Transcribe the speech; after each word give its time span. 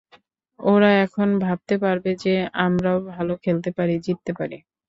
ওরা 0.59 0.89
এখন 1.05 1.29
ভাবতে 1.39 1.75
পারবে 1.83 2.11
যে, 2.23 2.33
আমরাও 2.61 2.97
ভালো 3.11 3.33
খেলতে 3.43 3.69
পারি, 3.77 3.95
জিততে 4.05 4.31
পারি। 4.39 4.57